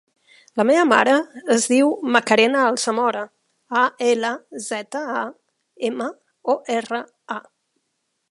[0.59, 1.11] La meva mare
[1.55, 3.21] es diu Macarena Alzamora:
[3.83, 4.33] a, ela,
[4.69, 5.23] zeta, a,
[5.91, 6.11] ema,
[6.55, 7.03] o, erra,
[7.37, 7.41] a.